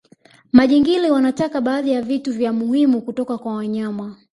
[0.51, 4.15] majingili wanataka baadhi ya vitu vya muhimu kutoka kwa wanyama